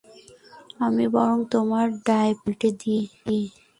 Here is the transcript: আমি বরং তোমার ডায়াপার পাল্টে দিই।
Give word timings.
আমি 0.85 1.05
বরং 1.15 1.37
তোমার 1.53 1.85
ডায়াপার 2.05 2.53
পাল্টে 2.53 2.69
দিই। 2.79 3.03